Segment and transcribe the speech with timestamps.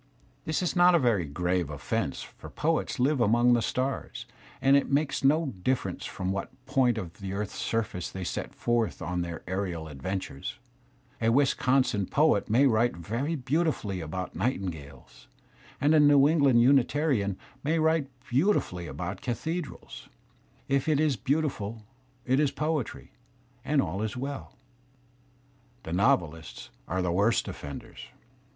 [0.45, 4.25] This is not a very grave offence, for poets live among the stars,
[4.59, 7.21] and it makes no difference from what point Digitized by Google GENERAL CHARACTERISTICS 9 of
[7.21, 10.57] the earth*s surface they set forth on their aerial adventures.
[11.21, 15.27] A Wisconsin poet may write very beautifully about nightin gales,
[15.79, 20.09] and a New England Unitarian may write beautifully about cathedrals;
[20.67, 21.85] if it is beautiful,
[22.25, 23.11] it is poetry,
[23.63, 24.57] and all is well.
[25.83, 27.03] Tte novej^^ are.
[27.03, 27.99] the worst offenders.